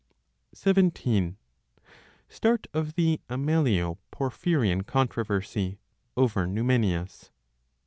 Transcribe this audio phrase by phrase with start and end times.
[0.57, 1.35] XVII.
[2.27, 5.77] START OF THE AMELIO PORPHYRIAN CONTROVERSY,
[6.17, 7.29] OVER NUMENIUS.